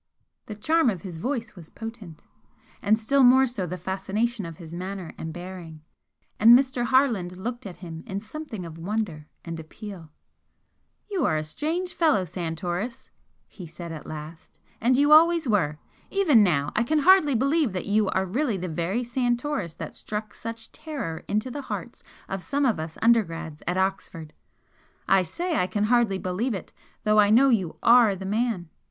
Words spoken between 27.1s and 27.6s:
I know